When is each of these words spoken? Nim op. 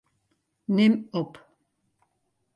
Nim 0.77 0.95
op. 1.21 1.37